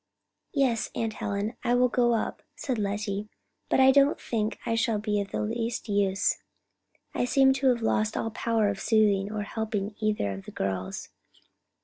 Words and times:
"Yes, 0.55 0.89
Aunt 0.95 1.13
Helen, 1.13 1.53
I 1.63 1.75
will 1.75 1.87
go 1.87 2.15
up," 2.15 2.41
said 2.55 2.79
Lettie; 2.79 3.29
"but 3.69 3.79
I 3.79 3.91
don't 3.91 4.19
think 4.19 4.57
I 4.65 4.73
shall 4.73 4.97
be 4.97 5.21
of 5.21 5.29
the 5.29 5.43
least 5.43 5.87
use. 5.89 6.39
I 7.13 7.23
seem 7.25 7.53
to 7.53 7.67
have 7.67 7.83
lost 7.83 8.17
all 8.17 8.31
power 8.31 8.67
of 8.69 8.79
soothing 8.79 9.31
or 9.31 9.43
helping 9.43 9.93
either 9.99 10.31
of 10.31 10.45
the 10.45 10.51
girls. 10.51 11.09